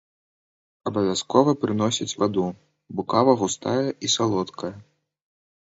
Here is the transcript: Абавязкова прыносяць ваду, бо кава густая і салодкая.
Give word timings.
Абавязкова 0.91 1.51
прыносяць 1.65 2.17
ваду, 2.23 2.47
бо 2.95 3.01
кава 3.15 3.37
густая 3.45 3.85
і 3.89 4.07
салодкая. 4.17 4.75